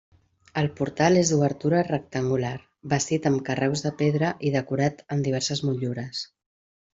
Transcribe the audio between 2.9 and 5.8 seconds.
bastit amb carreus de pedra i decorat amb diverses